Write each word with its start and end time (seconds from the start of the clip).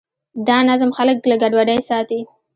دا 0.47 0.57
نظم 0.69 0.89
خلک 0.97 1.17
له 1.29 1.35
ګډوډۍ 1.41 1.79
ساتي. 1.89 2.19